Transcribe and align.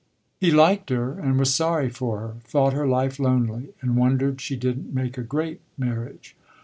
He 0.39 0.49
liked 0.49 0.89
her 0.89 1.11
and 1.11 1.37
was 1.37 1.53
sorry 1.53 1.91
for 1.91 2.21
her, 2.21 2.35
thought 2.43 2.73
her 2.73 2.87
life 2.87 3.19
lonely 3.19 3.69
and 3.81 3.95
wondered 3.95 4.41
she 4.41 4.55
didn't 4.55 4.91
make 4.91 5.15
a 5.15 5.21
"great" 5.21 5.61
marriage. 5.77 6.35